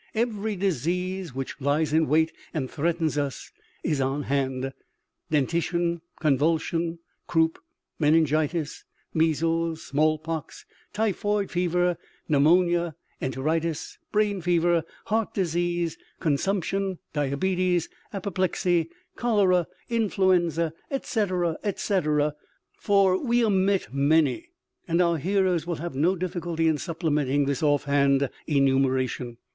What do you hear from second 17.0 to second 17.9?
diabetes,